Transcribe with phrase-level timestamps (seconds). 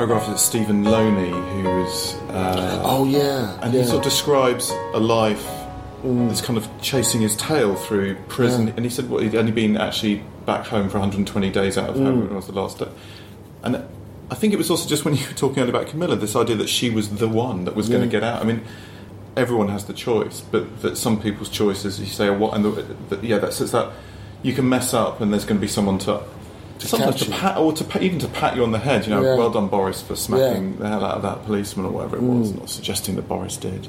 [0.00, 3.82] paragraph is Stephen Loney, who's uh, Oh yeah, and yeah.
[3.82, 5.46] he sort of describes a life
[6.02, 8.68] that's kind of chasing his tail through prison.
[8.68, 8.72] Yeah.
[8.76, 11.96] And he said, well, he'd only been actually back home for 120 days out of
[11.96, 12.04] Mm.
[12.04, 12.88] however it was the last day.
[13.62, 13.84] And
[14.30, 16.56] I think it was also just when you were talking earlier about Camilla, this idea
[16.56, 18.40] that she was the one that was going to get out.
[18.40, 18.62] I mean,
[19.36, 22.70] everyone has the choice, but that some people's choices, you say, are what, and the,
[23.14, 23.92] the, yeah, that's it's that
[24.42, 26.22] you can mess up, and there's going to be someone to.
[26.88, 29.10] Sometimes catch to pat, or to pat, even to pat you on the head, you
[29.10, 29.36] know, Yeah.
[29.36, 30.78] well done, Boris, for smacking Yeah.
[30.78, 32.52] the hell out of that policeman or whatever it was.
[32.54, 33.88] Not suggesting that Boris did,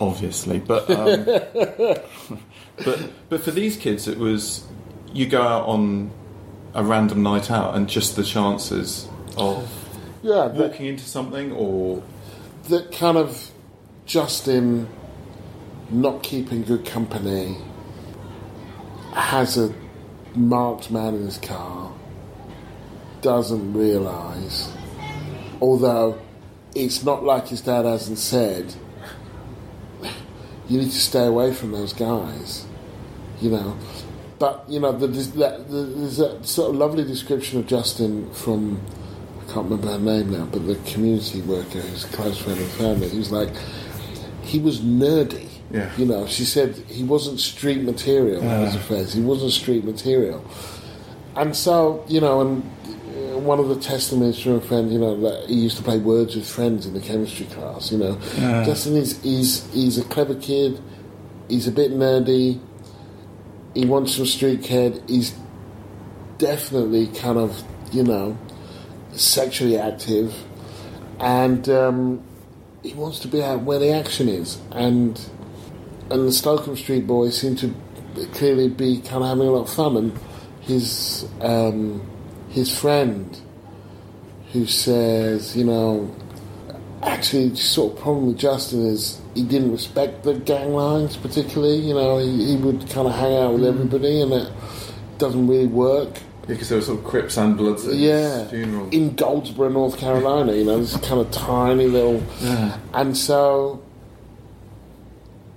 [0.00, 1.24] obviously, but um,
[2.84, 4.64] but but for these kids, it was
[5.12, 6.10] you go out on
[6.74, 9.68] a random night out, and just the chances of
[10.22, 12.02] yeah, that, walking into something or
[12.68, 13.50] that kind of
[14.06, 14.88] Justin
[15.90, 17.56] not keeping good company
[19.14, 19.74] has a
[20.36, 21.92] marked man in his car,
[23.22, 24.72] doesn't realise,
[25.60, 26.20] although
[26.74, 28.74] it's not like his dad hasn't said,
[30.68, 32.66] you need to stay away from those guys,
[33.40, 33.76] you know.
[34.38, 38.80] But, you know, that, there's that sort of lovely description of Justin from,
[39.40, 42.64] I can't remember her name now, but the community worker who's a close friend of
[42.64, 43.50] the family, who's like,
[44.42, 45.48] he was nerdy.
[45.70, 45.90] Yeah.
[45.96, 49.12] You know, she said he wasn't street material, that was the phrase.
[49.12, 50.44] He wasn't street material.
[51.36, 52.79] And so, you know, and uh,
[53.44, 56.36] one of the testimonies from a friend, you know, that he used to play words
[56.36, 58.18] with friends in the chemistry class, you know.
[58.64, 60.80] Justin is he's, he's a clever kid,
[61.48, 62.60] he's a bit nerdy,
[63.74, 65.34] he wants some street cred, he's
[66.38, 68.36] definitely kind of, you know,
[69.12, 70.34] sexually active,
[71.18, 72.22] and um,
[72.82, 74.58] he wants to be out where the action is.
[74.72, 75.20] And
[76.10, 77.74] and the Slocum Street boys seem to
[78.32, 79.96] clearly be kind of having a lot of fun.
[79.96, 80.18] And
[80.62, 82.02] his um,
[82.50, 83.40] his friend,
[84.52, 86.14] who says, you know,
[87.02, 91.76] actually, the sort of problem with Justin is he didn't respect the gang lines particularly.
[91.76, 93.68] You know, he, he would kind of hang out with mm.
[93.68, 94.52] everybody, and it
[95.18, 96.18] doesn't really work.
[96.48, 98.88] because there were sort of Crips and Bloods at Yeah, his funeral.
[98.90, 100.52] in Goldsboro, North Carolina.
[100.52, 102.22] You know, this kind of tiny little,
[102.92, 103.80] and so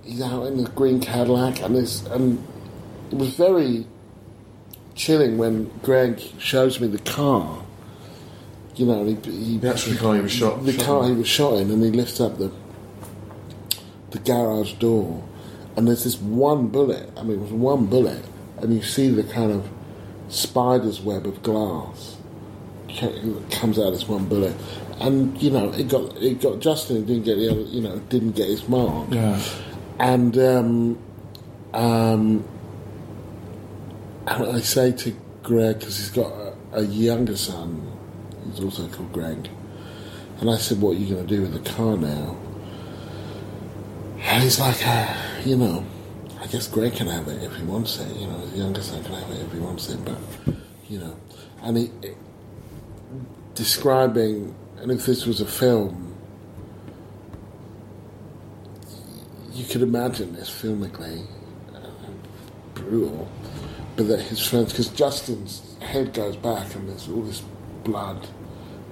[0.04, 2.38] he's out in the green Cadillac, and this, and
[3.10, 3.86] it was very
[4.94, 7.62] chilling when Greg shows me the car.
[8.76, 10.64] You know, he, he the car he was shot.
[10.64, 11.12] the shot car in.
[11.12, 12.50] he was shot in, and he lifts up the
[14.10, 15.22] the garage door,
[15.76, 17.08] and there's this one bullet.
[17.16, 18.24] I mean, it was one bullet,
[18.58, 19.68] and you see the kind of
[20.28, 22.16] spider's web of glass
[23.50, 24.54] comes out of this one bullet,
[25.00, 26.98] and you know it got it got Justin.
[26.98, 29.40] It didn't get the other, you know, didn't get his mark, Yeah.
[30.00, 30.98] and um,
[31.72, 32.44] um,
[34.26, 37.90] and I say to Greg because he's got a, a younger son,
[38.44, 39.48] who's also called Greg,
[40.40, 42.36] and I said, "What are you going to do with the car now?"
[44.20, 45.14] And he's like, uh,
[45.44, 45.84] "You know,
[46.40, 48.16] I guess Greg can have it if he wants it.
[48.16, 50.18] You know, his younger son can have it if he wants it, but
[50.88, 51.16] you know."
[51.62, 51.90] And he
[53.54, 56.16] describing, and if this was a film,
[59.52, 61.24] you could imagine this filmically
[61.74, 61.88] uh,
[62.74, 63.28] brutal,
[63.96, 67.42] but that his friends, because Justin's head goes back and there's all this
[67.84, 68.26] blood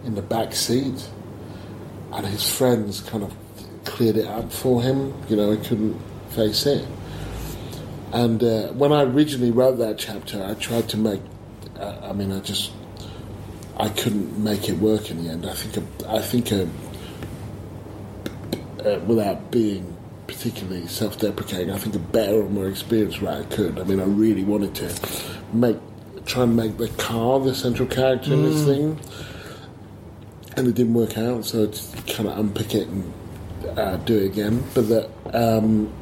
[0.05, 1.09] in the back seat,
[2.13, 3.35] and his friends kind of
[3.85, 5.15] cleared it up for him.
[5.29, 5.99] You know, he couldn't
[6.31, 6.87] face it.
[8.13, 11.21] And uh, when I originally wrote that chapter, I tried to make.
[11.79, 12.73] Uh, I mean, I just
[13.79, 15.47] I couldn't make it work in the end.
[15.47, 16.69] I think a, I think a,
[18.85, 19.97] uh, without being
[20.27, 23.79] particularly self-deprecating, I think a better or more experienced writer could.
[23.79, 24.93] I mean, I really wanted to
[25.53, 25.77] make
[26.25, 28.99] try and make the car the central character in this thing,
[30.57, 31.45] and it didn't work out.
[31.45, 33.13] So I just kind of unpick it and
[33.77, 34.63] uh, do it again.
[34.75, 35.93] But that um,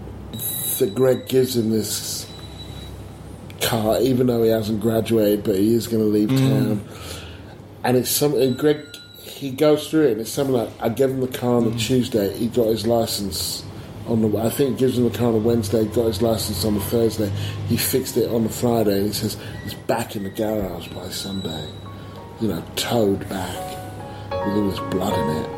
[0.79, 2.31] that Greg gives him this
[3.61, 6.85] car, even though he hasn't graduated, but he is going to leave town
[7.85, 8.55] and it's something.
[8.55, 8.85] Greg,
[9.23, 11.77] he goes through it, and it's something like I gave him the car on a
[11.77, 12.37] Tuesday.
[12.37, 13.65] He got his license
[14.11, 14.39] on the.
[14.39, 15.85] I think gives him the car on a Wednesday.
[15.87, 17.31] Got his license on the Thursday.
[17.69, 21.09] He fixed it on the Friday, and he says it's back in the garage by
[21.09, 21.69] Sunday.
[22.41, 23.57] You know, towed back
[24.31, 25.51] with all this blood in it.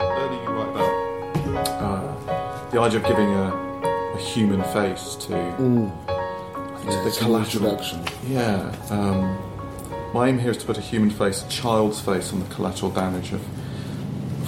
[0.00, 3.52] Earlier you write about uh, the idea of giving a,
[4.14, 7.66] a human face to, think Yeah, to the collateral.
[7.66, 8.04] introduction.
[8.28, 8.74] Yeah.
[8.90, 9.38] Um,
[10.12, 12.90] my aim here is to put a human face, a child's face, on the collateral
[12.90, 13.42] damage of.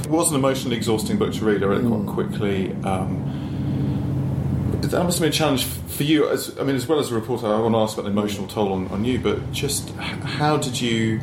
[0.00, 1.62] It was an emotionally exhausting book to read.
[1.62, 2.72] I read it quite quickly.
[2.82, 6.28] Um, that must have been a challenge for you.
[6.28, 8.46] As I mean, as well as a reporter, I want to ask about the emotional
[8.48, 9.18] toll on, on you.
[9.20, 11.20] But just how did you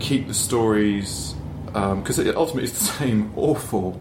[0.00, 1.34] keep the stories?
[1.66, 4.00] Because it ultimately it's the same awful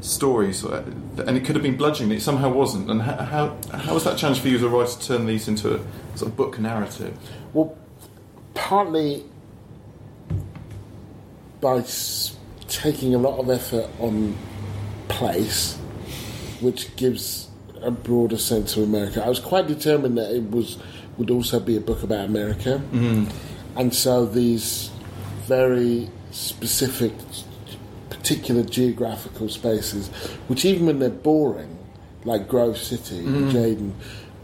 [0.00, 0.84] stories, uh,
[1.26, 2.16] and it could have been bludgeoning.
[2.16, 2.90] It somehow wasn't.
[2.90, 5.48] And how, how how was that challenge for you as a writer to turn these
[5.48, 5.80] into a
[6.16, 7.16] sort of book narrative?
[7.52, 7.76] Well,
[8.70, 9.24] partly
[11.60, 11.84] by
[12.68, 14.32] taking a lot of effort on
[15.08, 15.76] place,
[16.60, 17.48] which gives
[17.82, 19.24] a broader sense of America.
[19.24, 20.78] I was quite determined that it was
[21.18, 23.24] would also be a book about America, mm-hmm.
[23.76, 24.92] and so these
[25.48, 27.12] very specific,
[28.08, 30.10] particular geographical spaces,
[30.46, 31.76] which even when they're boring,
[32.24, 33.92] like Grove City, and Jaden,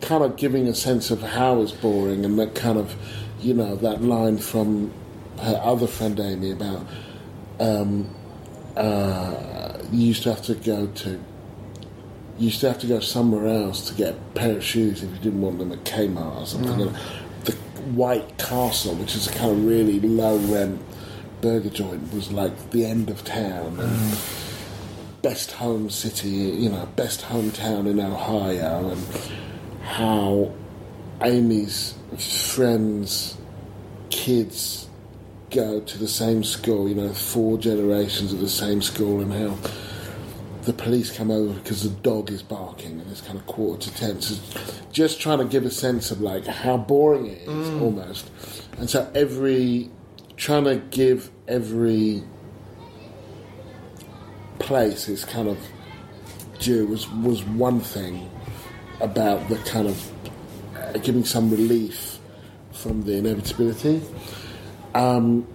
[0.06, 2.94] kind of giving a sense of how it's boring, and that kind of,
[3.40, 4.92] you know, that line from
[5.40, 6.86] her other friend Amy about
[7.60, 8.08] um,
[8.76, 11.10] uh, you used to have to go to
[12.38, 15.10] you used to have to go somewhere else to get a pair of shoes if
[15.10, 16.82] you didn't want them at Kmart or something.
[16.82, 16.96] And
[17.44, 17.52] the
[17.94, 20.82] White Castle, which is a kind of really low rent
[21.40, 23.80] burger joint, was like the end of town.
[23.80, 24.18] And
[25.22, 29.02] best home city, you know, best hometown in Ohio, and
[29.86, 30.52] how
[31.22, 31.94] Amy's
[32.54, 33.36] friends'
[34.10, 34.88] kids
[35.50, 39.56] go to the same school, you know, four generations at the same school, and how
[40.62, 43.96] the police come over because the dog is barking and it's kind of quarter to
[43.96, 44.20] ten.
[44.20, 44.34] So
[44.90, 47.80] just trying to give a sense of like how boring it is mm.
[47.80, 48.28] almost.
[48.78, 49.90] And so every,
[50.36, 52.24] trying to give every
[54.58, 55.58] place its kind of
[56.58, 58.28] due was, was one thing
[59.00, 60.12] about the kind of
[60.76, 62.18] uh, giving some relief
[62.72, 64.02] from the inevitability.
[64.94, 65.46] Um,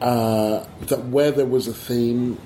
[0.00, 2.38] uh, that where there was a theme,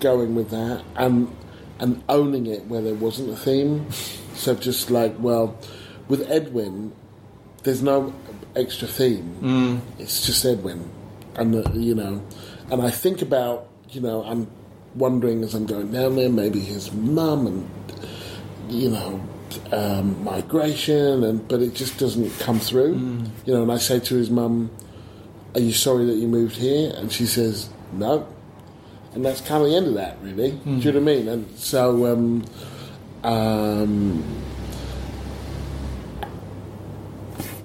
[0.00, 1.34] going with that, and
[1.78, 3.90] and owning it where there wasn't a theme.
[4.34, 5.56] So just like well,
[6.08, 6.92] with Edwin,
[7.62, 8.12] there's no
[8.56, 9.36] extra theme.
[9.98, 10.90] It's just Edwin,
[11.36, 12.22] and uh, you know,
[12.70, 14.50] and I think about you know I'm
[14.94, 17.70] wondering as I'm going down there, maybe his mum and
[18.68, 19.20] you know
[19.72, 22.94] um, migration, and but it just doesn't come through.
[23.46, 24.70] You know, and I say to his mum,
[25.54, 28.26] "Are you sorry that you moved here?" And she says, "No."
[29.12, 30.52] And that's kind of the end of that, really.
[30.52, 31.28] Do you know what I mean?
[31.28, 32.44] And so, um,
[33.24, 34.22] um,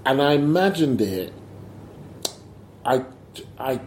[0.05, 1.31] and I imagined it.
[2.83, 3.05] I,
[3.59, 3.79] I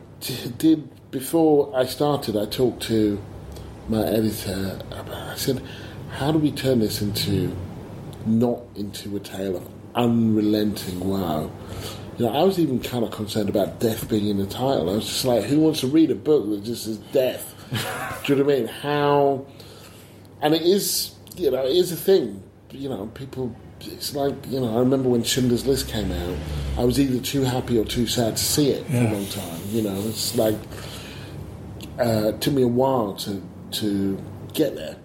[0.58, 2.36] did before I started.
[2.36, 3.20] I talked to
[3.88, 4.80] my editor.
[4.90, 5.62] About, I said,
[6.10, 7.54] "How do we turn this into
[8.26, 11.50] not into a tale of unrelenting woe?"
[12.18, 14.90] You know, I was even kind of concerned about death being in the title.
[14.90, 17.54] I was just like, "Who wants to read a book that just says death?"
[18.24, 18.68] do you know what I mean?
[18.68, 19.46] How?
[20.40, 22.42] And it is, you know, it is a thing.
[22.70, 23.54] You know, people.
[23.80, 24.76] It's like you know.
[24.76, 26.36] I remember when Schindler's List came out.
[26.76, 29.60] I was either too happy or too sad to see it for a long time.
[29.70, 30.56] You know, it's like
[31.98, 33.42] uh, it took me a while to
[33.72, 34.22] to
[34.54, 34.96] get there.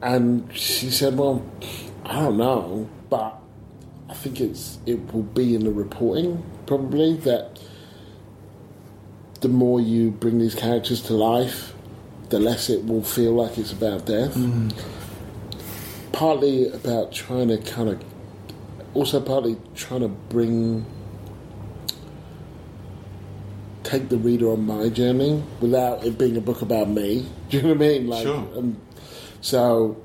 [0.00, 1.44] And she said, "Well,
[2.04, 3.38] I don't know, but
[4.08, 7.58] I think it's it will be in the reporting probably that
[9.40, 11.74] the more you bring these characters to life,
[12.28, 14.36] the less it will feel like it's about death.
[16.12, 18.04] Partly about trying to kind of,
[18.94, 20.84] also partly trying to bring,
[23.88, 27.26] take the reader on my journey without it being a book about me.
[27.48, 28.06] Do you know what I mean?
[28.08, 28.46] Like, Sure.
[28.56, 28.76] um,
[29.40, 29.96] so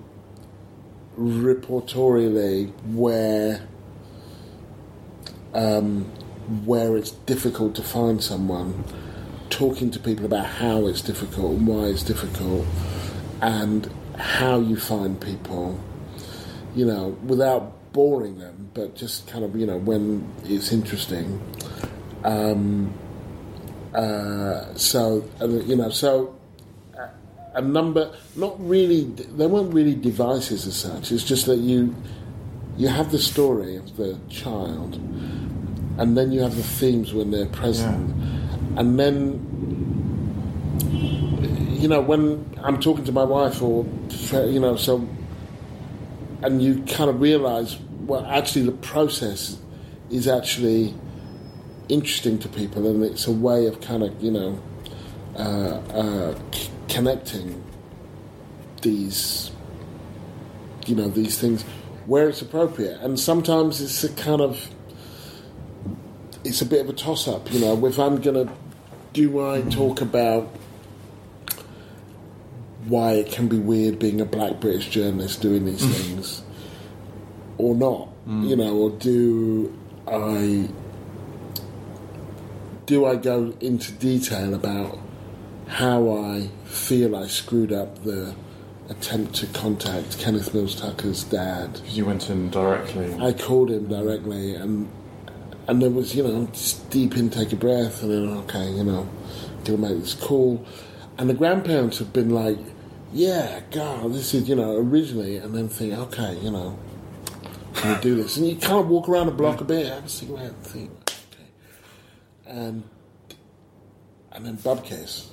[1.20, 3.68] reportorially, where
[5.54, 6.06] um,
[6.66, 8.84] where it's difficult to find someone,
[9.50, 12.66] talking to people about how it's difficult and why it's difficult,
[13.42, 15.80] and how you find people,
[16.76, 21.40] you know, without boring them, but just kind of, you know, when it's interesting.
[22.24, 22.94] Um,
[23.94, 26.36] uh, so, uh, you know, so
[26.98, 27.10] a-
[27.60, 29.04] a number, not really,
[29.38, 31.94] they weren't really devices as such, it's just that you
[32.76, 34.96] you have the story of the child,
[36.00, 38.12] and then you have the themes when they're present,
[38.78, 39.40] and then
[41.80, 43.86] you know when I'm talking to my wife or
[44.32, 45.08] you know so,
[46.42, 49.58] and you kind of realise well actually the process
[50.10, 50.96] is actually
[51.90, 54.60] interesting to people, and it's a way of kind of you know
[55.38, 57.64] uh, uh, c- connecting
[58.82, 59.52] these
[60.86, 61.64] you know these things
[62.06, 64.70] where it's appropriate and sometimes it's a kind of
[66.44, 68.52] it's a bit of a toss up you know if i'm gonna
[69.14, 70.54] do i talk about
[72.88, 76.44] why it can be weird being a black British journalist doing these things,
[77.58, 78.10] or not.
[78.50, 79.74] You know, or do
[80.08, 80.68] I
[82.86, 85.00] do I go into detail about
[85.68, 88.36] how I feel I screwed up the
[88.90, 91.82] attempt to contact Kenneth Mills Tucker's dad?
[91.86, 93.16] You went in directly.
[93.20, 94.92] I called him directly, and
[95.68, 99.08] and there was you know just deep intake of breath, and then okay, you know,
[99.64, 100.66] gonna make this call,
[101.18, 102.58] and the grandparents have been like,
[103.14, 106.78] yeah, God, this is you know originally, and then think, okay, you know,
[107.76, 108.38] can we do this?
[108.38, 110.92] And you can't walk around the block a bit, have a cigarette, think,
[112.46, 112.84] and
[114.32, 115.28] and then bubcase.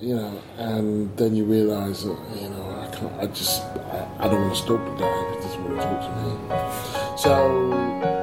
[0.00, 3.12] You know, and then you realise that you know I can't.
[3.14, 5.34] I just I, I don't want to stalk the guy.
[5.34, 7.18] He doesn't want to talk to me.
[7.18, 8.17] So